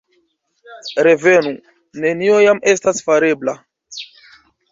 Revenu, 1.07 1.51
nenio 2.05 2.39
jam 2.45 2.63
estas 2.73 3.05
farebla! 3.09 3.57